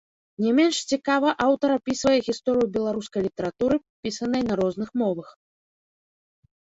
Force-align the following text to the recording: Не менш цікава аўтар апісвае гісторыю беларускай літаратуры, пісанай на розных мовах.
Не 0.43 0.51
менш 0.59 0.77
цікава 0.95 1.33
аўтар 1.47 1.69
апісвае 1.73 2.15
гісторыю 2.29 2.69
беларускай 2.77 3.21
літаратуры, 3.27 3.77
пісанай 4.07 4.43
на 4.49 4.57
розных 4.61 4.89
мовах. 5.03 5.27